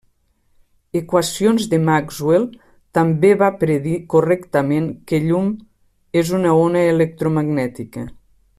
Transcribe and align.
Equacions 0.99 1.67
de 1.73 1.79
Maxwell 1.89 2.47
També 2.99 3.31
va 3.41 3.51
predir 3.65 3.93
correctament 4.15 4.89
que 5.11 5.21
llum 5.27 5.53
és 6.23 6.33
una 6.39 6.55
ona 6.65 6.83
electromagnètica. 6.97 8.09